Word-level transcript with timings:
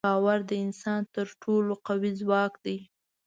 باور 0.07 0.39
د 0.49 0.51
انسان 0.65 1.01
تر 1.15 1.27
ټولو 1.41 1.73
قوي 1.87 2.11
ځواک 2.21 2.53
دی. 2.65 2.77